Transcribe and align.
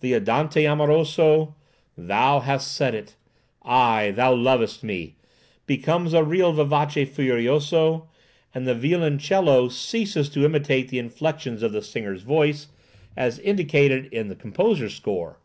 The 0.00 0.14
andante 0.14 0.66
amoroso, 0.66 1.54
"Thou 1.96 2.40
hast 2.40 2.70
said 2.70 2.94
it, 2.94 3.16
aye, 3.62 4.10
thou 4.14 4.34
lovest 4.34 4.84
me," 4.84 5.16
becomes 5.64 6.12
a 6.12 6.22
real 6.22 6.52
vivace 6.52 7.08
furioso, 7.08 8.06
and 8.54 8.68
the 8.68 8.74
violoncello 8.74 9.70
ceases 9.70 10.28
to 10.28 10.44
imitate 10.44 10.88
the 10.90 10.98
inflections 10.98 11.62
of 11.62 11.72
the 11.72 11.80
singer's 11.80 12.20
voice, 12.20 12.66
as 13.16 13.38
indicated 13.38 14.12
in 14.12 14.28
the 14.28 14.36
composer's 14.36 14.94
score. 14.94 15.38